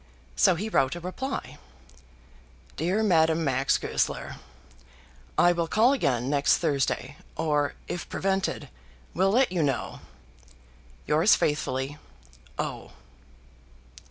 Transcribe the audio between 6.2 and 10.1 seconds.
next Thursday, or, if prevented, will let you know.